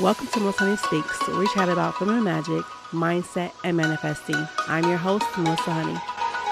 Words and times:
Welcome 0.00 0.26
to 0.26 0.40
Melissa 0.40 0.58
Honey 0.64 0.76
Speaks, 0.76 1.28
where 1.28 1.38
we 1.38 1.46
chat 1.48 1.68
about 1.68 1.96
feminine 1.96 2.24
magic, 2.24 2.62
mindset, 2.90 3.52
and 3.62 3.76
manifesting. 3.76 4.36
I'm 4.66 4.84
your 4.88 4.96
host, 4.98 5.24
Melissa 5.38 5.72
Honey. 5.72 5.98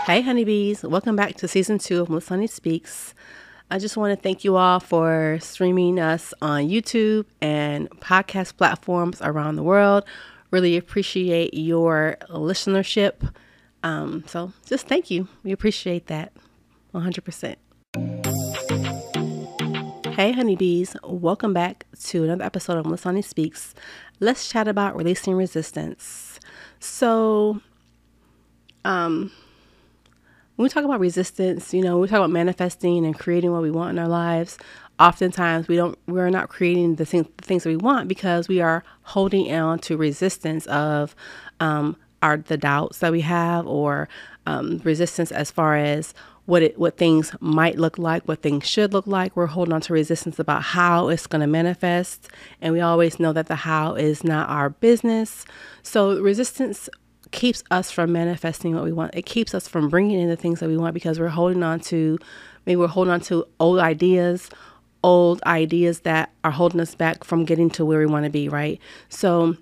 Hey, 0.07 0.23
honeybees. 0.23 0.85
Welcome 0.85 1.17
back 1.17 1.35
to 1.39 1.49
season 1.49 1.79
two 1.79 2.01
of 2.01 2.09
Melissa 2.09 2.31
Honey 2.31 2.47
Speaks. 2.47 3.15
I 3.71 3.79
just 3.79 3.97
want 3.97 4.17
to 4.17 4.23
thank 4.23 4.45
you 4.45 4.57
all 4.57 4.79
for 4.79 5.39
streaming 5.41 5.99
us 5.99 6.33
on 6.41 6.69
YouTube 6.69 7.27
and 7.41 7.91
podcast 8.01 8.57
platforms 8.57 9.21
around 9.21 9.57
the 9.57 9.65
world. 9.65 10.05
Really 10.53 10.77
appreciate 10.77 11.53
your 11.53 12.19
listenership. 12.29 13.35
Um, 13.83 14.23
so 14.29 14.53
just 14.67 14.87
thank 14.87 15.11
you. 15.11 15.27
We 15.43 15.51
appreciate 15.51 16.07
that 16.07 16.33
100%. 16.95 17.57
Hey, 20.13 20.33
honeybees, 20.33 20.95
welcome 21.03 21.55
back 21.55 21.87
to 22.05 22.25
another 22.25 22.45
episode 22.45 22.77
of 22.77 23.03
Honey 23.03 23.23
Speaks. 23.23 23.75
Let's 24.21 24.47
chat 24.47 24.69
about 24.69 24.95
releasing 24.95 25.35
resistance. 25.35 26.39
So, 26.81 27.63
um, 28.85 29.33
when 30.57 30.65
we 30.65 30.69
talk 30.69 30.85
about 30.85 31.01
resistance, 31.01 31.73
you 31.73 31.83
know, 31.83 31.99
we 31.99 32.09
talk 32.09 32.19
about 32.19 32.29
manifesting 32.29 33.07
and 33.07 33.19
creating 33.19 33.53
what 33.53 33.63
we 33.63 33.71
want 33.71 33.97
in 33.97 33.99
our 33.99 34.09
lives. 34.09 34.59
Oftentimes, 35.01 35.67
we 35.67 35.77
don't, 35.77 35.99
we're 36.07 36.29
not 36.29 36.51
creating 36.51 36.97
the, 36.97 37.07
thing, 37.07 37.27
the 37.39 37.45
things 37.47 37.63
that 37.63 37.71
we 37.71 37.77
want 37.79 38.07
because 38.07 38.49
we 38.49 38.61
are 38.61 38.85
holding 39.05 39.51
on 39.51 39.79
to 39.79 39.97
resistance 39.97 40.67
of 40.67 41.17
um, 41.59 41.97
our 42.21 42.37
the 42.37 42.59
doubts 42.59 42.99
that 42.99 43.13
we 43.13 43.23
have, 43.23 43.67
or 43.67 44.11
um, 44.45 44.83
resistance 44.85 45.33
as 45.33 45.51
far 45.51 45.75
as 45.75 46.13
what 46.47 46.63
it 46.63 46.79
what 46.79 46.97
things 46.97 47.33
might 47.41 47.79
look 47.79 47.99
like, 47.99 48.27
what 48.27 48.43
things 48.43 48.67
should 48.67 48.93
look 48.93 49.07
like. 49.07 49.37
We're 49.37 49.47
holding 49.47 49.73
on 49.73 49.81
to 49.83 49.93
resistance 49.93 50.39
about 50.39 50.63
how 50.63 51.09
it's 51.09 51.27
going 51.27 51.41
to 51.41 51.47
manifest, 51.47 52.29
and 52.61 52.73
we 52.73 52.81
always 52.81 53.21
know 53.21 53.33
that 53.33 53.47
the 53.47 53.57
how 53.57 53.95
is 53.95 54.25
not 54.25 54.49
our 54.49 54.71
business. 54.71 55.45
So 55.83 56.21
resistance 56.21 56.89
keeps 57.31 57.65
us 57.71 57.91
from 57.91 58.13
manifesting 58.13 58.75
what 58.75 58.85
we 58.85 58.93
want. 58.93 59.15
It 59.15 59.27
keeps 59.27 59.55
us 59.55 59.67
from 59.67 59.89
bringing 59.89 60.21
in 60.21 60.29
the 60.29 60.37
things 60.37 60.61
that 60.61 60.69
we 60.69 60.77
want 60.77 60.95
because 60.95 61.19
we're 61.19 61.29
holding 61.29 61.63
on 61.63 61.81
to 61.81 62.19
maybe 62.67 62.77
we're 62.77 62.89
holding 62.89 63.13
on 63.13 63.21
to 63.23 63.47
old 63.59 63.79
ideas, 63.79 64.51
old 65.03 65.43
ideas 65.45 66.01
that 66.01 66.31
are 66.45 66.51
holding 66.51 66.81
us 66.81 66.95
back 66.95 67.25
from 67.25 67.45
getting 67.45 67.71
to 67.71 67.85
where 67.85 67.99
we 67.99 68.07
want 68.07 68.25
to 68.25 68.31
be, 68.31 68.49
right? 68.49 68.81
So 69.09 69.57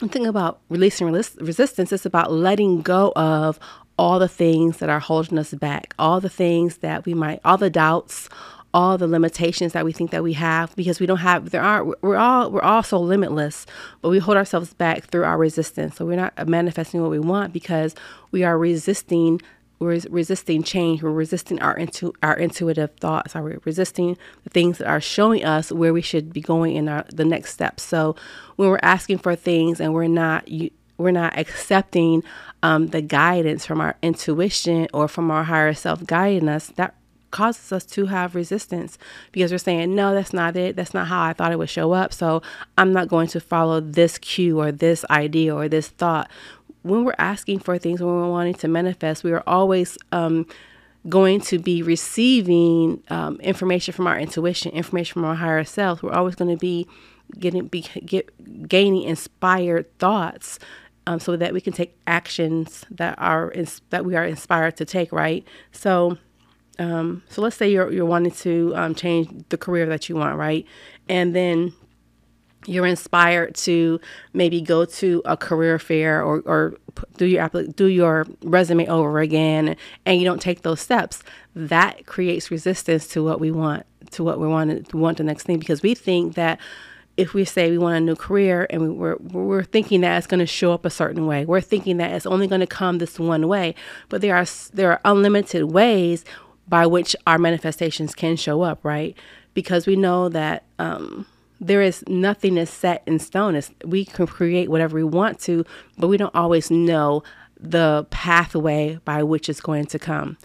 the 0.00 0.08
thing 0.08 0.26
about 0.26 0.60
releasing 0.68 1.10
resistance 1.10 1.92
is 1.92 2.04
about 2.04 2.32
letting 2.32 2.82
go 2.82 3.12
of 3.16 3.58
all 3.98 4.18
the 4.18 4.28
things 4.28 4.78
that 4.78 4.90
are 4.90 5.00
holding 5.00 5.38
us 5.38 5.54
back, 5.54 5.94
all 5.98 6.20
the 6.20 6.28
things 6.28 6.78
that 6.78 7.06
we 7.06 7.14
might, 7.14 7.40
all 7.44 7.56
the 7.56 7.70
doubts, 7.70 8.28
all 8.74 8.98
the 8.98 9.06
limitations 9.06 9.72
that 9.72 9.84
we 9.84 9.92
think 9.92 10.10
that 10.10 10.24
we 10.24 10.32
have 10.32 10.74
because 10.74 10.98
we 10.98 11.06
don't 11.06 11.18
have 11.18 11.50
there 11.50 11.62
aren't 11.62 12.02
we're 12.02 12.16
all 12.16 12.50
we're 12.50 12.60
all 12.60 12.82
so 12.82 12.98
limitless 12.98 13.66
but 14.02 14.08
we 14.08 14.18
hold 14.18 14.36
ourselves 14.36 14.74
back 14.74 15.04
through 15.04 15.22
our 15.24 15.38
resistance. 15.38 15.96
So 15.96 16.04
we're 16.04 16.16
not 16.16 16.48
manifesting 16.48 17.00
what 17.00 17.10
we 17.10 17.20
want 17.20 17.52
because 17.52 17.94
we 18.32 18.42
are 18.42 18.58
resisting 18.58 19.40
we're 19.80 20.00
resisting 20.08 20.62
change. 20.62 21.02
We're 21.02 21.10
resisting 21.10 21.60
our 21.60 21.76
into 21.76 22.12
our 22.22 22.34
intuitive 22.34 22.94
thoughts. 22.96 23.36
Are 23.36 23.60
resisting 23.64 24.16
the 24.42 24.50
things 24.50 24.78
that 24.78 24.88
are 24.88 25.00
showing 25.00 25.44
us 25.44 25.70
where 25.70 25.92
we 25.92 26.00
should 26.00 26.32
be 26.32 26.40
going 26.40 26.76
in 26.76 26.88
our 26.88 27.04
the 27.12 27.24
next 27.24 27.52
step 27.52 27.78
so 27.78 28.16
when 28.56 28.68
we're 28.70 28.78
asking 28.82 29.18
for 29.18 29.36
things 29.36 29.80
and 29.80 29.92
we're 29.92 30.06
not 30.06 30.48
you, 30.48 30.70
we're 30.96 31.10
not 31.10 31.36
accepting 31.38 32.22
um, 32.62 32.88
the 32.88 33.02
guidance 33.02 33.66
from 33.66 33.80
our 33.80 33.96
intuition 34.02 34.88
or 34.94 35.08
from 35.08 35.30
our 35.30 35.44
higher 35.44 35.74
self 35.74 36.06
guiding 36.06 36.48
us, 36.48 36.68
that 36.76 36.94
causes 37.30 37.72
us 37.72 37.84
to 37.84 38.06
have 38.06 38.36
resistance 38.36 38.96
because 39.32 39.50
we're 39.50 39.58
saying, 39.58 39.92
no, 39.92 40.14
that's 40.14 40.32
not 40.32 40.56
it. 40.56 40.76
That's 40.76 40.94
not 40.94 41.08
how 41.08 41.20
I 41.20 41.32
thought 41.32 41.50
it 41.50 41.58
would 41.58 41.68
show 41.68 41.92
up. 41.92 42.12
So 42.12 42.42
I'm 42.78 42.92
not 42.92 43.08
going 43.08 43.26
to 43.28 43.40
follow 43.40 43.80
this 43.80 44.18
cue 44.18 44.60
or 44.60 44.70
this 44.70 45.04
idea 45.10 45.54
or 45.54 45.68
this 45.68 45.88
thought. 45.88 46.30
When 46.82 47.04
we're 47.04 47.16
asking 47.18 47.58
for 47.58 47.76
things, 47.76 48.00
when 48.00 48.14
we're 48.14 48.30
wanting 48.30 48.54
to 48.54 48.68
manifest, 48.68 49.24
we 49.24 49.32
are 49.32 49.42
always 49.48 49.98
um, 50.12 50.46
going 51.08 51.40
to 51.40 51.58
be 51.58 51.82
receiving 51.82 53.02
um, 53.08 53.40
information 53.40 53.92
from 53.92 54.06
our 54.06 54.18
intuition, 54.18 54.70
information 54.72 55.14
from 55.14 55.24
our 55.24 55.34
higher 55.34 55.64
self. 55.64 56.02
We're 56.02 56.12
always 56.12 56.36
going 56.36 56.50
to 56.50 56.60
be 56.60 56.86
getting 57.38 57.66
be 57.66 57.80
get 58.04 58.68
gaining 58.68 59.02
inspired 59.02 59.98
thoughts 59.98 60.58
um, 61.06 61.20
so 61.20 61.36
that 61.36 61.52
we 61.52 61.60
can 61.60 61.72
take 61.72 61.96
actions 62.06 62.84
that 62.90 63.14
are 63.18 63.50
ins- 63.52 63.82
that 63.90 64.04
we 64.04 64.16
are 64.16 64.24
inspired 64.24 64.76
to 64.76 64.84
take. 64.84 65.12
Right. 65.12 65.46
So, 65.72 66.18
um, 66.78 67.22
so 67.28 67.42
let's 67.42 67.56
say 67.56 67.70
you're 67.70 67.92
you're 67.92 68.06
wanting 68.06 68.32
to 68.32 68.72
um, 68.74 68.94
change 68.94 69.44
the 69.48 69.58
career 69.58 69.86
that 69.86 70.08
you 70.08 70.16
want, 70.16 70.36
right? 70.36 70.66
And 71.08 71.34
then 71.34 71.72
you're 72.66 72.86
inspired 72.86 73.54
to 73.54 74.00
maybe 74.32 74.60
go 74.60 74.84
to 74.84 75.22
a 75.24 75.36
career 75.36 75.78
fair 75.78 76.22
or, 76.22 76.40
or 76.46 76.74
do 77.16 77.26
your 77.26 77.48
do 77.48 77.86
your 77.86 78.26
resume 78.42 78.86
over 78.88 79.18
again 79.20 79.76
and 80.06 80.18
you 80.18 80.24
don't 80.24 80.40
take 80.40 80.62
those 80.62 80.80
steps 80.80 81.22
that 81.54 82.06
creates 82.06 82.50
resistance 82.50 83.06
to 83.08 83.22
what 83.22 83.40
we 83.40 83.50
want 83.50 83.84
to 84.10 84.24
what 84.24 84.38
we 84.38 84.46
want 84.46 84.88
to 84.88 84.96
want 84.96 85.18
the 85.18 85.24
next 85.24 85.44
thing 85.44 85.58
because 85.58 85.82
we 85.82 85.94
think 85.94 86.34
that 86.34 86.58
if 87.16 87.34
we 87.34 87.44
say 87.44 87.70
we 87.70 87.78
want 87.78 87.96
a 87.96 88.00
new 88.00 88.16
career 88.16 88.66
and 88.70 88.82
we, 88.82 88.88
we're, 88.90 89.16
we're 89.16 89.62
thinking 89.62 90.00
that 90.00 90.18
it's 90.18 90.26
going 90.26 90.40
to 90.40 90.46
show 90.46 90.72
up 90.72 90.84
a 90.84 90.90
certain 90.90 91.26
way, 91.26 91.44
we're 91.44 91.60
thinking 91.60 91.96
that 91.98 92.12
it's 92.12 92.26
only 92.26 92.46
going 92.46 92.60
to 92.60 92.66
come 92.66 92.98
this 92.98 93.18
one 93.18 93.46
way, 93.46 93.74
but 94.08 94.20
there 94.20 94.36
are 94.36 94.46
there 94.72 94.90
are 94.90 95.00
unlimited 95.04 95.70
ways 95.70 96.24
by 96.66 96.86
which 96.86 97.14
our 97.26 97.38
manifestations 97.38 98.14
can 98.14 98.36
show 98.36 98.62
up, 98.62 98.84
right? 98.84 99.16
Because 99.52 99.86
we 99.86 99.96
know 99.96 100.28
that 100.28 100.64
um, 100.78 101.26
there 101.60 101.82
is 101.82 102.02
nothing 102.08 102.56
is 102.56 102.70
set 102.70 103.02
in 103.06 103.18
stone. 103.18 103.54
It's, 103.54 103.70
we 103.84 104.04
can 104.04 104.26
create 104.26 104.70
whatever 104.70 104.96
we 104.96 105.04
want 105.04 105.38
to, 105.40 105.64
but 105.98 106.08
we 106.08 106.16
don't 106.16 106.34
always 106.34 106.70
know 106.70 107.22
the 107.58 108.06
pathway 108.10 108.98
by 109.04 109.22
which 109.22 109.48
it's 109.48 109.60
going 109.60 109.86
to 109.86 109.98
come. 109.98 110.36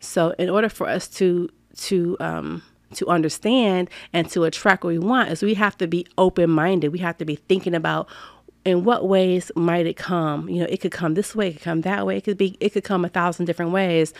So, 0.00 0.30
in 0.38 0.50
order 0.50 0.68
for 0.68 0.88
us 0.88 1.08
to 1.08 1.48
to 1.78 2.16
um, 2.20 2.62
to 2.94 3.06
understand 3.08 3.90
and 4.12 4.28
to 4.30 4.44
attract 4.44 4.84
what 4.84 4.90
we 4.90 4.98
want 4.98 5.30
is 5.30 5.42
we 5.42 5.54
have 5.54 5.76
to 5.78 5.86
be 5.86 6.06
open 6.16 6.50
minded. 6.50 6.92
We 6.92 6.98
have 7.00 7.18
to 7.18 7.24
be 7.24 7.36
thinking 7.36 7.74
about 7.74 8.08
in 8.64 8.84
what 8.84 9.08
ways 9.08 9.50
might 9.56 9.86
it 9.86 9.96
come? 9.96 10.48
You 10.48 10.60
know, 10.60 10.66
it 10.68 10.80
could 10.80 10.92
come 10.92 11.14
this 11.14 11.34
way, 11.34 11.48
it 11.48 11.52
could 11.54 11.62
come 11.62 11.80
that 11.82 12.06
way, 12.06 12.16
it 12.18 12.24
could 12.24 12.36
be 12.36 12.56
it 12.60 12.70
could 12.70 12.84
come 12.84 13.04
a 13.04 13.08
thousand 13.08 13.46
different 13.46 13.72
ways. 13.72 14.12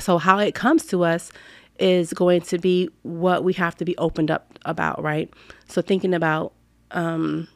So 0.00 0.18
how 0.18 0.38
it 0.38 0.54
comes 0.54 0.86
to 0.86 1.04
us 1.04 1.32
is 1.78 2.12
going 2.12 2.42
to 2.42 2.58
be 2.58 2.88
what 3.02 3.42
we 3.42 3.52
have 3.54 3.74
to 3.76 3.84
be 3.84 3.96
opened 3.96 4.30
up 4.30 4.58
about, 4.64 5.02
right? 5.02 5.32
So 5.68 5.82
thinking 5.82 6.14
about 6.14 6.52
um, 6.90 7.48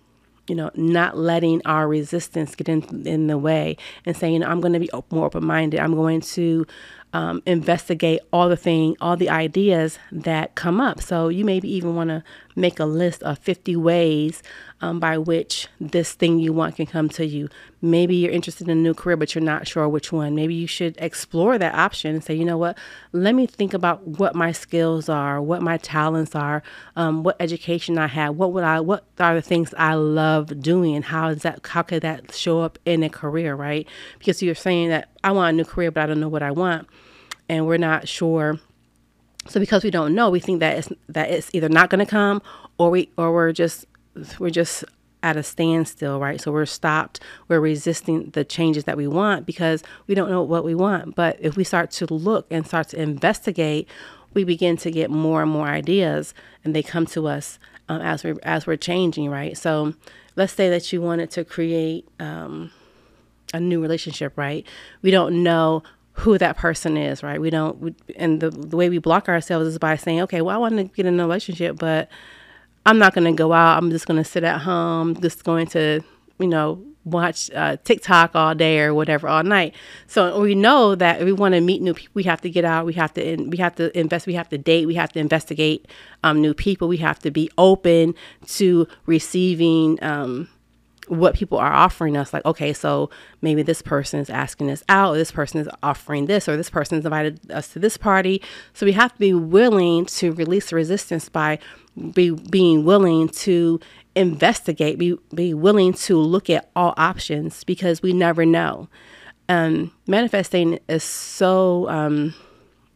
you 0.48 0.54
know, 0.54 0.70
not 0.74 1.16
letting 1.16 1.60
our 1.66 1.86
resistance 1.86 2.54
get 2.54 2.68
in 2.68 3.06
in 3.06 3.26
the 3.26 3.38
way 3.38 3.76
and 4.06 4.16
saying, 4.16 4.42
I'm 4.42 4.60
going 4.60 4.72
to 4.72 4.80
be 4.80 4.90
more 5.10 5.26
open 5.26 5.44
minded. 5.44 5.80
I'm 5.80 5.94
going 5.94 6.20
to 6.22 6.66
um, 7.12 7.42
investigate 7.46 8.20
all 8.32 8.48
the 8.48 8.56
thing, 8.56 8.96
all 9.00 9.16
the 9.16 9.30
ideas 9.30 9.98
that 10.12 10.54
come 10.54 10.80
up. 10.80 11.00
So 11.00 11.28
you 11.28 11.44
maybe 11.44 11.72
even 11.72 11.94
want 11.94 12.10
to 12.10 12.22
make 12.54 12.78
a 12.78 12.84
list 12.84 13.22
of 13.22 13.38
50 13.38 13.76
ways 13.76 14.42
um, 14.80 15.00
by 15.00 15.16
which 15.16 15.68
this 15.80 16.12
thing 16.12 16.38
you 16.38 16.52
want 16.52 16.76
can 16.76 16.86
come 16.86 17.08
to 17.10 17.24
you. 17.24 17.48
Maybe 17.80 18.16
you're 18.16 18.32
interested 18.32 18.68
in 18.68 18.78
a 18.78 18.80
new 18.80 18.94
career, 18.94 19.16
but 19.16 19.34
you're 19.34 19.42
not 19.42 19.66
sure 19.66 19.88
which 19.88 20.12
one. 20.12 20.34
Maybe 20.34 20.54
you 20.54 20.66
should 20.66 20.96
explore 20.98 21.56
that 21.58 21.74
option 21.74 22.14
and 22.14 22.22
say, 22.24 22.34
you 22.34 22.44
know 22.44 22.58
what, 22.58 22.76
let 23.12 23.34
me 23.34 23.46
think 23.46 23.74
about 23.74 24.06
what 24.06 24.34
my 24.34 24.52
skills 24.52 25.08
are, 25.08 25.40
what 25.40 25.62
my 25.62 25.78
talents 25.78 26.34
are, 26.34 26.62
um, 26.96 27.22
what 27.22 27.36
education 27.40 27.98
I 27.98 28.08
have, 28.08 28.36
what 28.36 28.52
would 28.52 28.64
I, 28.64 28.80
what 28.80 29.04
are 29.18 29.34
the 29.34 29.42
things 29.42 29.72
I 29.78 29.94
love 29.94 30.60
doing, 30.60 30.94
and 30.94 31.04
how 31.04 31.28
is 31.28 31.42
that, 31.42 31.66
how 31.66 31.82
could 31.82 32.02
that 32.02 32.34
show 32.34 32.60
up 32.60 32.78
in 32.84 33.02
a 33.02 33.08
career, 33.08 33.54
right? 33.54 33.86
Because 34.18 34.42
you're 34.42 34.54
saying 34.54 34.88
that 34.90 35.08
I 35.24 35.32
want 35.32 35.54
a 35.54 35.56
new 35.56 35.64
career, 35.64 35.90
but 35.90 36.02
I 36.02 36.06
don't 36.06 36.20
know 36.20 36.28
what 36.28 36.42
I 36.42 36.50
want, 36.50 36.88
and 37.48 37.66
we're 37.66 37.78
not 37.78 38.08
sure 38.08 38.60
so 39.48 39.60
because 39.60 39.82
we 39.82 39.90
don't 39.90 40.14
know, 40.14 40.30
we 40.30 40.40
think 40.40 40.60
that 40.60 40.76
it's 40.76 40.88
that 41.08 41.30
it's 41.30 41.50
either 41.52 41.68
not 41.68 41.90
going 41.90 42.04
to 42.04 42.10
come 42.10 42.42
or 42.76 42.90
we 42.90 43.10
or 43.16 43.32
we're 43.32 43.52
just 43.52 43.86
we're 44.38 44.50
just 44.50 44.84
at 45.22 45.36
a 45.36 45.42
standstill, 45.42 46.20
right? 46.20 46.40
So 46.40 46.52
we're 46.52 46.66
stopped. 46.66 47.20
We're 47.48 47.60
resisting 47.60 48.30
the 48.30 48.44
changes 48.44 48.84
that 48.84 48.96
we 48.96 49.08
want 49.08 49.46
because 49.46 49.82
we 50.06 50.14
don't 50.14 50.30
know 50.30 50.42
what 50.42 50.64
we 50.64 50.74
want. 50.74 51.16
But 51.16 51.38
if 51.40 51.56
we 51.56 51.64
start 51.64 51.90
to 51.92 52.06
look 52.06 52.46
and 52.50 52.66
start 52.66 52.90
to 52.90 53.02
investigate, 53.02 53.88
we 54.34 54.44
begin 54.44 54.76
to 54.78 54.90
get 54.90 55.10
more 55.10 55.42
and 55.42 55.50
more 55.50 55.66
ideas, 55.66 56.34
and 56.64 56.74
they 56.76 56.82
come 56.82 57.06
to 57.06 57.26
us 57.26 57.58
um, 57.88 58.02
as 58.02 58.22
we're 58.22 58.36
as 58.42 58.66
we're 58.66 58.76
changing, 58.76 59.30
right? 59.30 59.56
So 59.56 59.94
let's 60.36 60.52
say 60.52 60.68
that 60.68 60.92
you 60.92 61.00
wanted 61.00 61.30
to 61.32 61.44
create 61.44 62.06
um, 62.20 62.70
a 63.52 63.60
new 63.60 63.80
relationship, 63.80 64.32
right? 64.36 64.66
We 65.02 65.10
don't 65.10 65.42
know 65.42 65.82
who 66.12 66.36
that 66.38 66.56
person 66.56 66.96
is, 66.96 67.22
right? 67.22 67.40
We 67.40 67.50
don't, 67.50 67.78
we, 67.78 67.94
and 68.16 68.40
the, 68.40 68.50
the 68.50 68.76
way 68.76 68.88
we 68.88 68.98
block 68.98 69.28
ourselves 69.28 69.68
is 69.68 69.78
by 69.78 69.96
saying, 69.96 70.20
okay, 70.22 70.40
well, 70.40 70.54
I 70.54 70.58
want 70.58 70.76
to 70.76 70.84
get 70.84 71.06
in 71.06 71.18
a 71.20 71.22
relationship, 71.22 71.78
but 71.78 72.08
I'm 72.84 72.98
not 72.98 73.14
going 73.14 73.24
to 73.24 73.32
go 73.32 73.52
out. 73.52 73.78
I'm 73.78 73.90
just 73.90 74.06
going 74.06 74.22
to 74.22 74.28
sit 74.28 74.42
at 74.42 74.62
home, 74.62 75.20
just 75.20 75.44
going 75.44 75.66
to, 75.68 76.02
you 76.38 76.48
know, 76.48 76.84
watch 77.04 77.50
uh, 77.52 77.76
TikTok 77.84 78.34
all 78.34 78.54
day 78.54 78.80
or 78.80 78.94
whatever 78.94 79.28
all 79.28 79.42
night. 79.42 79.74
So 80.06 80.40
we 80.40 80.54
know 80.54 80.94
that 80.94 81.20
if 81.20 81.24
we 81.24 81.32
want 81.32 81.54
to 81.54 81.60
meet 81.60 81.82
new 81.82 81.94
people, 81.94 82.12
we 82.14 82.24
have 82.24 82.40
to 82.42 82.50
get 82.50 82.64
out. 82.64 82.84
We 82.84 82.94
have 82.94 83.14
to 83.14 83.26
in, 83.26 83.50
we 83.50 83.58
have 83.58 83.76
to 83.76 83.96
invest. 83.98 84.26
We 84.26 84.34
have 84.34 84.48
to 84.50 84.58
date. 84.58 84.86
We 84.86 84.94
have 84.94 85.12
to 85.12 85.20
investigate 85.20 85.86
um, 86.24 86.40
new 86.40 86.54
people. 86.54 86.88
We 86.88 86.98
have 86.98 87.18
to 87.20 87.30
be 87.30 87.50
open 87.56 88.14
to 88.48 88.86
receiving. 89.06 90.02
Um, 90.02 90.48
what 91.10 91.34
people 91.34 91.58
are 91.58 91.72
offering 91.72 92.16
us 92.16 92.32
like 92.32 92.44
okay 92.44 92.72
so 92.72 93.10
maybe 93.42 93.62
this 93.62 93.82
person 93.82 94.20
is 94.20 94.30
asking 94.30 94.70
us 94.70 94.82
out 94.88 95.14
or 95.14 95.18
this 95.18 95.32
person 95.32 95.60
is 95.60 95.68
offering 95.82 96.26
this 96.26 96.48
or 96.48 96.56
this 96.56 96.70
person 96.70 96.96
invited 96.96 97.50
us 97.50 97.68
to 97.68 97.78
this 97.78 97.96
party 97.96 98.40
so 98.72 98.86
we 98.86 98.92
have 98.92 99.12
to 99.12 99.18
be 99.18 99.32
willing 99.32 100.04
to 100.04 100.32
release 100.32 100.72
resistance 100.72 101.28
by 101.28 101.58
be 102.12 102.30
being 102.30 102.84
willing 102.84 103.28
to 103.28 103.80
investigate, 104.14 104.98
be, 104.98 105.16
be 105.34 105.54
willing 105.54 105.92
to 105.92 106.16
look 106.16 106.50
at 106.50 106.70
all 106.74 106.94
options 106.96 107.64
because 107.64 108.02
we 108.02 108.12
never 108.12 108.44
know. 108.44 108.88
Um, 109.48 109.92
manifesting 110.06 110.78
is 110.88 111.04
so, 111.04 111.88
um, 111.88 112.34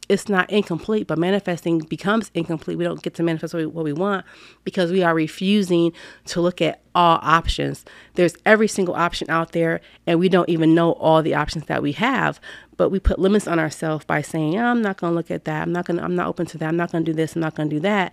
it's 0.08 0.28
not 0.28 0.50
incomplete, 0.50 1.06
but 1.06 1.16
manifesting 1.16 1.78
becomes 1.78 2.30
incomplete. 2.34 2.76
We 2.76 2.84
don't 2.84 3.02
get 3.02 3.14
to 3.14 3.22
manifest 3.22 3.54
what 3.54 3.84
we 3.84 3.92
want 3.92 4.26
because 4.64 4.90
we 4.90 5.02
are 5.02 5.14
refusing 5.14 5.92
to 6.26 6.40
look 6.40 6.60
at 6.60 6.80
all 6.94 7.18
options. 7.22 7.84
There's 8.14 8.36
every 8.44 8.68
single 8.68 8.94
option 8.94 9.30
out 9.30 9.52
there, 9.52 9.80
and 10.06 10.18
we 10.18 10.28
don't 10.28 10.48
even 10.48 10.74
know 10.74 10.92
all 10.92 11.22
the 11.22 11.34
options 11.34 11.66
that 11.66 11.82
we 11.82 11.92
have. 11.92 12.40
But 12.76 12.90
we 12.90 12.98
put 12.98 13.18
limits 13.18 13.46
on 13.46 13.58
ourselves 13.58 14.04
by 14.04 14.22
saying, 14.22 14.58
oh, 14.58 14.64
"I'm 14.64 14.82
not 14.82 14.96
going 14.96 15.12
to 15.12 15.16
look 15.16 15.30
at 15.30 15.44
that. 15.44 15.62
I'm 15.62 15.72
not 15.72 15.86
going. 15.86 16.00
I'm 16.00 16.16
not 16.16 16.26
open 16.26 16.46
to 16.46 16.58
that. 16.58 16.68
I'm 16.68 16.76
not 16.76 16.90
going 16.90 17.04
to 17.04 17.12
do 17.12 17.16
this. 17.16 17.36
I'm 17.36 17.40
not 17.40 17.54
going 17.54 17.70
to 17.70 17.76
do 17.76 17.80
that," 17.80 18.12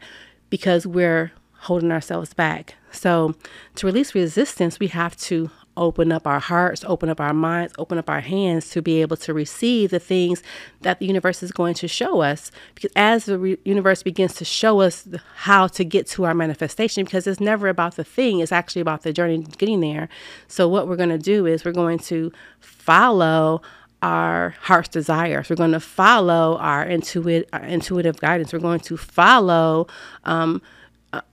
because 0.50 0.86
we're 0.86 1.32
holding 1.62 1.92
ourselves 1.92 2.34
back. 2.34 2.76
So, 2.92 3.36
to 3.76 3.86
release 3.86 4.16
resistance, 4.16 4.80
we 4.80 4.88
have 4.88 5.18
to 5.18 5.50
open 5.78 6.12
up 6.12 6.28
our 6.28 6.40
hearts, 6.40 6.84
open 6.88 7.10
up 7.10 7.20
our 7.20 7.34
minds, 7.34 7.74
open 7.78 7.98
up 7.98 8.10
our 8.10 8.20
hands 8.20 8.70
to 8.72 8.82
be 8.82 9.02
able 9.02 9.18
to 9.18 9.34
receive 9.34 9.92
the 9.92 10.00
things 10.00 10.44
that 10.82 11.00
the 11.00 11.06
universe 11.06 11.42
is 11.42 11.52
going 11.52 11.74
to 11.76 11.88
show 11.88 12.22
us. 12.22 12.52
Because 12.76 12.92
as 12.96 13.26
the 13.26 13.38
re- 13.38 13.58
universe 13.64 14.04
begins 14.04 14.36
to 14.36 14.46
show 14.46 14.82
us 14.82 15.08
how 15.36 15.68
to 15.68 15.84
get 15.84 16.08
to 16.08 16.26
our 16.26 16.34
manifestation, 16.34 17.06
because 17.06 17.28
it's 17.28 17.40
never 17.40 17.68
about 17.68 17.96
the 17.96 18.04
thing, 18.04 18.40
it's 18.40 18.52
actually 18.52 18.82
about 18.82 19.04
the 19.04 19.14
journey 19.14 19.40
getting 19.58 19.80
there. 19.80 20.10
So, 20.48 20.68
what 20.68 20.88
we're 20.88 20.96
going 20.96 21.10
to 21.10 21.18
do 21.18 21.46
is 21.46 21.64
we're 21.64 21.72
going 21.72 22.00
to 22.00 22.32
follow 22.60 23.62
our 24.02 24.56
heart's 24.62 24.90
desires. 24.90 25.50
We're 25.50 25.56
going 25.56 25.74
to 25.74 25.80
follow 25.80 26.58
our, 26.58 26.84
intuitive, 26.84 27.50
our 27.52 27.64
intuitive 27.64 28.20
guidance. 28.20 28.54
We're 28.54 28.60
going 28.60 28.80
to 28.82 28.98
follow 28.98 29.88
um, 30.24 30.62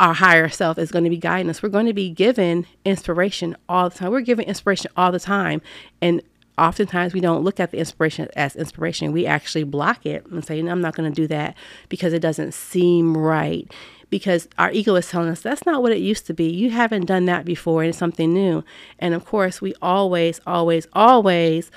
our 0.01 0.15
higher 0.15 0.49
self 0.49 0.79
is 0.79 0.91
going 0.91 1.05
to 1.05 1.11
be 1.11 1.19
guiding 1.19 1.51
us. 1.51 1.63
We're 1.63 1.69
going 1.69 1.87
to 1.87 1.93
be 1.93 2.11
given 2.11 2.67
inspiration 2.85 3.57
all 3.69 3.91
the 3.91 3.99
time. 3.99 4.11
We're 4.11 4.21
given 4.21 4.47
inspiration 4.47 4.91
all 4.97 5.13
the 5.13 5.21
time. 5.21 5.61
And 6.01 6.23
oftentimes 6.59 7.13
we 7.13 7.21
don't 7.21 7.43
look 7.43 7.61
at 7.61 7.71
the 7.71 7.79
inspiration 7.79 8.29
as 8.37 8.57
inspiration. 8.57 9.13
We 9.13 9.27
actually 9.27 9.65
block 9.65 10.07
it 10.07 10.25
and 10.27 10.45
say, 10.45 10.63
no, 10.63 10.71
I'm 10.71 10.81
not 10.81 10.95
going 10.95 11.11
to 11.11 11.15
do 11.15 11.27
that 11.29 11.57
because 11.89 12.13
it 12.13 12.21
doesn't 12.21 12.55
seem 12.55 13.17
right. 13.17 13.71
Because 14.09 14.49
our 14.57 14.71
ego 14.71 14.95
is 14.95 15.11
telling 15.11 15.29
us 15.29 15.41
that's 15.41 15.67
not 15.67 15.83
what 15.83 15.93
it 15.93 15.99
used 15.99 16.27
to 16.27 16.35
be. 16.35 16.49
You 16.49 16.71
haven't 16.71 17.07
done 17.07 17.25
that 17.25 17.45
before, 17.45 17.83
and 17.83 17.89
it's 17.89 17.99
something 17.99 18.33
new. 18.33 18.63
And 19.01 19.15
of 19.15 19.25
course, 19.25 19.61
we 19.61 19.75
always, 19.83 20.41
always, 20.47 20.87
always 20.93 21.73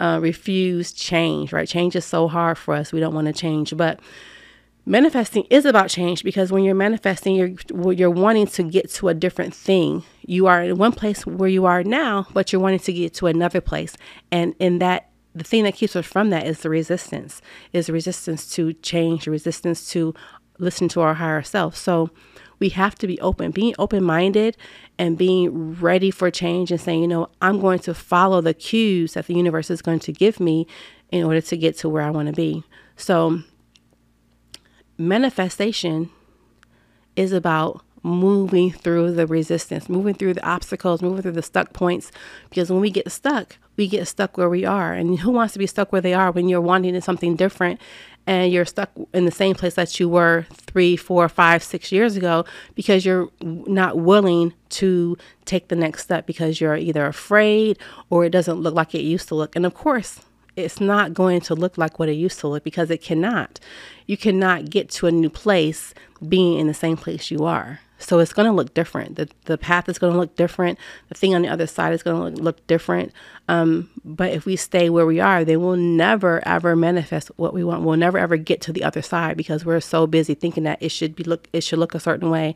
uh, 0.00 0.20
refuse 0.22 0.92
change, 0.92 1.52
right? 1.52 1.68
Change 1.68 1.96
is 1.96 2.04
so 2.04 2.28
hard 2.28 2.58
for 2.58 2.74
us. 2.74 2.92
We 2.92 3.00
don't 3.00 3.14
want 3.14 3.26
to 3.26 3.32
change. 3.32 3.76
But 3.76 3.98
manifesting 4.86 5.44
is 5.50 5.64
about 5.64 5.88
change 5.88 6.22
because 6.22 6.52
when 6.52 6.64
you're 6.64 6.74
manifesting 6.74 7.34
you're 7.34 7.92
you're 7.92 8.10
wanting 8.10 8.46
to 8.46 8.62
get 8.62 8.90
to 8.90 9.08
a 9.08 9.14
different 9.14 9.54
thing. 9.54 10.02
You 10.26 10.46
are 10.46 10.62
in 10.62 10.76
one 10.76 10.92
place 10.92 11.26
where 11.26 11.48
you 11.48 11.64
are 11.66 11.82
now 11.82 12.26
but 12.32 12.52
you're 12.52 12.62
wanting 12.62 12.80
to 12.80 12.92
get 12.92 13.14
to 13.14 13.26
another 13.26 13.60
place. 13.60 13.96
And 14.30 14.54
in 14.58 14.78
that 14.80 15.10
the 15.34 15.44
thing 15.44 15.64
that 15.64 15.74
keeps 15.74 15.96
us 15.96 16.06
from 16.06 16.30
that 16.30 16.46
is 16.46 16.60
the 16.60 16.70
resistance 16.70 17.42
is 17.72 17.90
resistance 17.90 18.48
to 18.54 18.72
change 18.74 19.26
resistance 19.26 19.90
to 19.90 20.14
listen 20.58 20.88
to 20.88 21.00
our 21.00 21.14
higher 21.14 21.42
self. 21.42 21.76
So 21.76 22.10
we 22.60 22.68
have 22.70 22.94
to 22.96 23.06
be 23.06 23.20
open 23.20 23.50
being 23.50 23.74
open-minded 23.78 24.56
and 24.98 25.18
being 25.18 25.74
ready 25.74 26.10
for 26.10 26.30
change 26.30 26.70
and 26.70 26.80
saying 26.80 27.00
you 27.00 27.08
know 27.08 27.28
i'm 27.42 27.60
going 27.60 27.80
to 27.80 27.92
follow 27.92 28.40
the 28.40 28.54
cues 28.54 29.14
that 29.14 29.26
the 29.26 29.34
universe 29.34 29.70
is 29.70 29.82
going 29.82 29.98
to 29.98 30.12
give 30.12 30.38
me 30.38 30.66
in 31.10 31.24
order 31.24 31.40
to 31.40 31.56
get 31.56 31.76
to 31.76 31.88
where 31.88 32.02
i 32.02 32.10
want 32.10 32.28
to 32.28 32.32
be. 32.32 32.62
So 32.96 33.40
manifestation 34.98 36.10
is 37.16 37.32
about 37.32 37.82
moving 38.04 38.70
through 38.70 39.12
the 39.12 39.26
resistance, 39.26 39.88
moving 39.88 40.14
through 40.14 40.34
the 40.34 40.46
obstacles, 40.46 41.00
moving 41.00 41.22
through 41.22 41.32
the 41.32 41.42
stuck 41.42 41.72
points. 41.72 42.12
Because 42.50 42.70
when 42.70 42.80
we 42.80 42.90
get 42.90 43.10
stuck, 43.10 43.56
we 43.76 43.88
get 43.88 44.06
stuck 44.06 44.36
where 44.36 44.50
we 44.50 44.64
are. 44.64 44.92
And 44.92 45.18
who 45.18 45.30
wants 45.30 45.54
to 45.54 45.58
be 45.58 45.66
stuck 45.66 45.90
where 45.90 46.02
they 46.02 46.12
are 46.12 46.30
when 46.30 46.48
you're 46.48 46.60
wanting 46.60 47.00
something 47.00 47.34
different 47.34 47.80
and 48.26 48.52
you're 48.52 48.66
stuck 48.66 48.90
in 49.12 49.24
the 49.24 49.30
same 49.30 49.54
place 49.54 49.74
that 49.74 49.98
you 49.98 50.08
were 50.08 50.46
three, 50.52 50.96
four, 50.96 51.28
five, 51.28 51.62
six 51.62 51.90
years 51.90 52.14
ago 52.14 52.44
because 52.74 53.06
you're 53.06 53.30
not 53.42 53.98
willing 53.98 54.52
to 54.68 55.16
take 55.46 55.68
the 55.68 55.76
next 55.76 56.02
step 56.02 56.26
because 56.26 56.60
you're 56.60 56.76
either 56.76 57.06
afraid 57.06 57.78
or 58.10 58.24
it 58.24 58.30
doesn't 58.30 58.60
look 58.60 58.74
like 58.74 58.94
it 58.94 59.02
used 59.02 59.28
to 59.28 59.34
look. 59.34 59.56
And 59.56 59.64
of 59.64 59.74
course, 59.74 60.20
it's 60.56 60.80
not 60.80 61.14
going 61.14 61.40
to 61.42 61.54
look 61.54 61.76
like 61.78 61.98
what 61.98 62.08
it 62.08 62.14
used 62.14 62.40
to 62.40 62.48
look 62.48 62.64
because 62.64 62.90
it 62.90 63.02
cannot. 63.02 63.60
You 64.06 64.16
cannot 64.16 64.70
get 64.70 64.90
to 64.90 65.06
a 65.06 65.12
new 65.12 65.30
place 65.30 65.94
being 66.26 66.58
in 66.58 66.66
the 66.66 66.74
same 66.74 66.96
place 66.96 67.30
you 67.30 67.44
are. 67.44 67.80
So 67.98 68.18
it's 68.18 68.32
going 68.32 68.46
to 68.46 68.52
look 68.52 68.74
different. 68.74 69.16
The, 69.16 69.28
the 69.46 69.56
path 69.56 69.88
is 69.88 69.98
going 69.98 70.12
to 70.12 70.18
look 70.18 70.36
different. 70.36 70.78
The 71.08 71.14
thing 71.14 71.34
on 71.34 71.42
the 71.42 71.48
other 71.48 71.66
side 71.66 71.94
is 71.94 72.02
going 72.02 72.16
to 72.16 72.22
look, 72.22 72.44
look 72.44 72.66
different. 72.66 73.12
Um, 73.48 73.88
but 74.04 74.32
if 74.32 74.44
we 74.44 74.56
stay 74.56 74.90
where 74.90 75.06
we 75.06 75.20
are, 75.20 75.44
then 75.44 75.60
we'll 75.60 75.76
never 75.76 76.46
ever 76.46 76.76
manifest 76.76 77.30
what 77.36 77.54
we 77.54 77.64
want. 77.64 77.82
We'll 77.82 77.96
never 77.96 78.18
ever 78.18 78.36
get 78.36 78.60
to 78.62 78.72
the 78.72 78.84
other 78.84 79.00
side 79.00 79.36
because 79.36 79.64
we're 79.64 79.80
so 79.80 80.06
busy 80.06 80.34
thinking 80.34 80.64
that 80.64 80.82
it 80.82 80.90
should 80.90 81.16
be 81.16 81.24
look 81.24 81.48
it 81.52 81.62
should 81.62 81.78
look 81.78 81.94
a 81.94 82.00
certain 82.00 82.30
way 82.30 82.54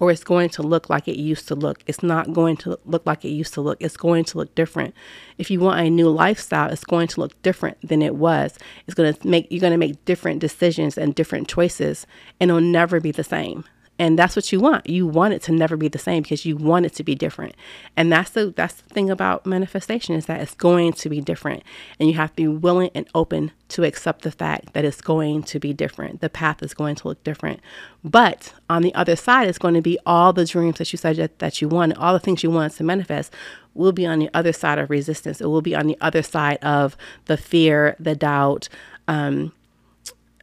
or 0.00 0.10
it's 0.10 0.24
going 0.24 0.48
to 0.50 0.62
look 0.62 0.88
like 0.88 1.08
it 1.08 1.16
used 1.16 1.48
to 1.48 1.54
look. 1.54 1.82
It's 1.86 2.02
not 2.02 2.32
going 2.32 2.56
to 2.58 2.78
look 2.84 3.04
like 3.06 3.24
it 3.24 3.30
used 3.30 3.54
to 3.54 3.60
look. 3.60 3.78
It's 3.80 3.96
going 3.96 4.24
to 4.24 4.38
look 4.38 4.54
different. 4.54 4.94
If 5.38 5.50
you 5.50 5.60
want 5.60 5.80
a 5.80 5.90
new 5.90 6.08
lifestyle, 6.08 6.70
it's 6.70 6.84
going 6.84 7.08
to 7.08 7.20
look 7.20 7.40
different 7.42 7.78
than 7.82 8.02
it 8.02 8.14
was. 8.14 8.58
It's 8.86 8.94
going 8.94 9.12
to 9.12 9.26
make 9.26 9.48
you're 9.50 9.60
going 9.60 9.72
to 9.72 9.78
make 9.78 10.04
different 10.04 10.40
decisions 10.40 10.96
and 10.96 11.14
different 11.14 11.48
choices 11.48 12.06
and 12.40 12.50
it'll 12.50 12.60
never 12.60 13.00
be 13.00 13.10
the 13.10 13.24
same 13.24 13.64
and 13.98 14.16
that's 14.18 14.36
what 14.36 14.52
you 14.52 14.60
want. 14.60 14.88
You 14.88 15.06
want 15.06 15.34
it 15.34 15.42
to 15.42 15.52
never 15.52 15.76
be 15.76 15.88
the 15.88 15.98
same 15.98 16.22
because 16.22 16.44
you 16.44 16.56
want 16.56 16.86
it 16.86 16.94
to 16.94 17.04
be 17.04 17.16
different. 17.16 17.56
And 17.96 18.12
that's 18.12 18.30
the 18.30 18.52
that's 18.54 18.74
the 18.74 18.88
thing 18.94 19.10
about 19.10 19.44
manifestation 19.44 20.14
is 20.14 20.26
that 20.26 20.40
it's 20.40 20.54
going 20.54 20.92
to 20.94 21.08
be 21.08 21.20
different. 21.20 21.64
And 21.98 22.08
you 22.08 22.14
have 22.14 22.30
to 22.30 22.36
be 22.36 22.48
willing 22.48 22.90
and 22.94 23.08
open 23.14 23.50
to 23.70 23.82
accept 23.82 24.22
the 24.22 24.30
fact 24.30 24.72
that 24.72 24.84
it's 24.84 25.00
going 25.00 25.42
to 25.44 25.58
be 25.58 25.72
different. 25.72 26.20
The 26.20 26.30
path 26.30 26.62
is 26.62 26.74
going 26.74 26.94
to 26.96 27.08
look 27.08 27.24
different. 27.24 27.60
But 28.04 28.54
on 28.70 28.82
the 28.82 28.94
other 28.94 29.16
side 29.16 29.48
it's 29.48 29.58
going 29.58 29.74
to 29.74 29.82
be 29.82 29.98
all 30.06 30.32
the 30.32 30.44
dreams 30.44 30.78
that 30.78 30.92
you 30.92 30.96
said 30.96 31.16
that, 31.16 31.40
that 31.40 31.60
you 31.60 31.68
want 31.68 31.96
all 31.98 32.12
the 32.12 32.20
things 32.20 32.44
you 32.44 32.50
want 32.50 32.74
to 32.74 32.84
manifest 32.84 33.34
will 33.74 33.92
be 33.92 34.06
on 34.06 34.20
the 34.20 34.30
other 34.32 34.52
side 34.52 34.78
of 34.78 34.90
resistance. 34.90 35.40
It 35.40 35.46
will 35.46 35.62
be 35.62 35.74
on 35.74 35.88
the 35.88 35.98
other 36.00 36.22
side 36.22 36.58
of 36.58 36.96
the 37.24 37.36
fear 37.36 37.96
the 37.98 38.14
doubt 38.14 38.68
um, 39.08 39.52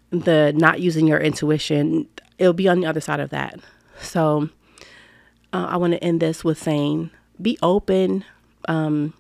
the 0.10 0.54
not 0.56 0.82
using 0.82 1.08
your 1.08 1.20
intuition 1.20 2.08
it'll 2.38 2.54
be 2.54 2.68
on 2.68 2.80
the 2.80 2.88
other 2.88 3.02
side 3.02 3.20
of 3.20 3.30
that. 3.30 3.60
So 4.02 4.50
uh, 5.54 5.68
I 5.70 5.78
want 5.78 5.94
to 5.94 6.04
end 6.04 6.20
this 6.20 6.44
with 6.44 6.62
saying 6.62 7.12
be 7.42 7.58
open. 7.62 8.26
Um, 8.68 9.14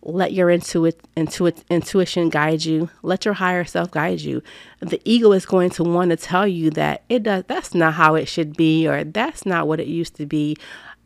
let 0.00 0.32
your 0.32 0.48
intuit, 0.48 0.94
intuit, 1.16 1.64
intuition 1.68 2.28
guide 2.28 2.64
you. 2.64 2.88
Let 3.02 3.24
your 3.24 3.34
higher 3.34 3.64
self 3.64 3.90
guide 3.90 4.20
you. 4.20 4.42
The 4.80 5.00
ego 5.04 5.32
is 5.32 5.44
going 5.44 5.70
to 5.70 5.84
want 5.84 6.10
to 6.10 6.16
tell 6.16 6.46
you 6.46 6.70
that 6.70 7.02
it 7.08 7.24
does. 7.24 7.44
That's 7.46 7.74
not 7.74 7.94
how 7.94 8.14
it 8.14 8.26
should 8.26 8.56
be, 8.56 8.86
or 8.86 9.04
that's 9.04 9.44
not 9.44 9.66
what 9.66 9.80
it 9.80 9.88
used 9.88 10.14
to 10.16 10.26
be. 10.26 10.56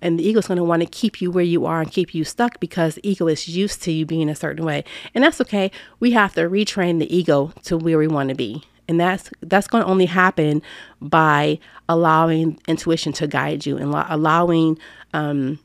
And 0.02 0.18
the 0.18 0.28
ego 0.28 0.40
is 0.40 0.48
going 0.48 0.58
to 0.58 0.64
want 0.64 0.82
to 0.82 0.88
keep 0.88 1.22
you 1.22 1.30
where 1.30 1.44
you 1.44 1.64
are 1.64 1.80
and 1.80 1.90
keep 1.90 2.12
you 2.14 2.24
stuck 2.24 2.58
because 2.60 2.96
the 2.96 3.08
ego 3.08 3.28
is 3.28 3.48
used 3.48 3.82
to 3.82 3.92
you 3.92 4.04
being 4.04 4.28
a 4.28 4.34
certain 4.34 4.64
way. 4.64 4.84
And 5.14 5.22
that's 5.22 5.40
okay. 5.40 5.70
We 6.00 6.10
have 6.10 6.34
to 6.34 6.42
retrain 6.42 6.98
the 6.98 7.14
ego 7.14 7.52
to 7.64 7.78
where 7.78 7.98
we 7.98 8.08
want 8.08 8.28
to 8.28 8.34
be 8.34 8.64
and 8.88 9.00
that's 9.00 9.30
that's 9.40 9.66
going 9.66 9.82
to 9.82 9.90
only 9.90 10.06
happen 10.06 10.62
by 11.00 11.58
allowing 11.88 12.58
intuition 12.66 13.12
to 13.12 13.26
guide 13.26 13.64
you 13.64 13.76
and 13.76 13.94
allowing 14.08 14.78
um, 15.14 15.58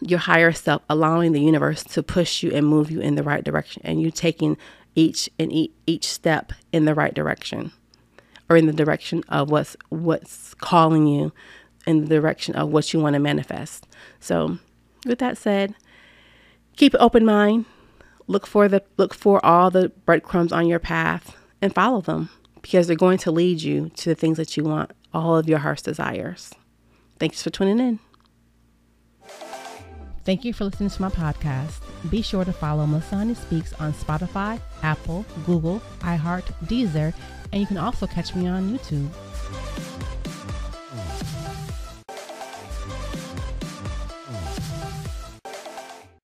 your 0.00 0.18
higher 0.18 0.52
self 0.52 0.82
allowing 0.88 1.32
the 1.32 1.40
universe 1.40 1.82
to 1.84 2.02
push 2.02 2.42
you 2.42 2.50
and 2.52 2.66
move 2.66 2.90
you 2.90 3.00
in 3.00 3.14
the 3.14 3.22
right 3.22 3.44
direction 3.44 3.82
and 3.84 4.00
you 4.00 4.10
taking 4.10 4.56
each 4.94 5.30
and 5.38 5.52
each, 5.52 5.72
each 5.86 6.06
step 6.06 6.52
in 6.72 6.84
the 6.84 6.94
right 6.94 7.14
direction 7.14 7.72
or 8.50 8.56
in 8.56 8.66
the 8.66 8.72
direction 8.72 9.22
of 9.28 9.50
what's 9.50 9.76
what's 9.88 10.54
calling 10.54 11.06
you 11.06 11.32
in 11.86 12.04
the 12.04 12.08
direction 12.08 12.54
of 12.54 12.68
what 12.68 12.92
you 12.92 13.00
want 13.00 13.14
to 13.14 13.20
manifest. 13.20 13.86
So 14.20 14.58
with 15.06 15.18
that 15.20 15.38
said 15.38 15.74
keep 16.76 16.94
an 16.94 17.00
open 17.00 17.24
mind. 17.24 17.64
Look 18.26 18.46
for 18.46 18.68
the 18.68 18.82
look 18.98 19.14
for 19.14 19.44
all 19.44 19.70
the 19.70 19.88
breadcrumbs 20.04 20.52
on 20.52 20.66
your 20.66 20.78
path 20.78 21.37
and 21.60 21.74
follow 21.74 22.00
them 22.00 22.30
because 22.62 22.86
they're 22.86 22.96
going 22.96 23.18
to 23.18 23.30
lead 23.30 23.62
you 23.62 23.90
to 23.96 24.10
the 24.10 24.14
things 24.14 24.36
that 24.36 24.56
you 24.56 24.64
want, 24.64 24.92
all 25.12 25.36
of 25.36 25.48
your 25.48 25.58
heart's 25.58 25.82
desires. 25.82 26.52
Thanks 27.18 27.42
for 27.42 27.50
tuning 27.50 27.78
in. 27.80 27.98
Thank 30.24 30.44
you 30.44 30.52
for 30.52 30.64
listening 30.64 30.90
to 30.90 31.02
my 31.02 31.08
podcast. 31.08 31.80
Be 32.10 32.20
sure 32.20 32.44
to 32.44 32.52
follow 32.52 32.84
Honey 32.84 33.34
Speaks 33.34 33.72
on 33.74 33.94
Spotify, 33.94 34.60
Apple, 34.82 35.24
Google, 35.46 35.80
iHeart, 36.00 36.44
Deezer, 36.66 37.14
and 37.52 37.60
you 37.60 37.66
can 37.66 37.78
also 37.78 38.06
catch 38.06 38.34
me 38.34 38.46
on 38.46 38.70
YouTube. 38.76 39.08